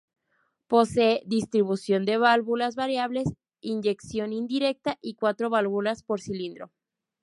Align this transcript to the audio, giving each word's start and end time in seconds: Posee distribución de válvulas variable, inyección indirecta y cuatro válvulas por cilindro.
Posee 0.67 1.21
distribución 1.27 2.05
de 2.05 2.17
válvulas 2.17 2.73
variable, 2.75 3.23
inyección 3.59 4.33
indirecta 4.33 4.97
y 4.99 5.13
cuatro 5.13 5.51
válvulas 5.51 6.01
por 6.01 6.19
cilindro. 6.19 6.71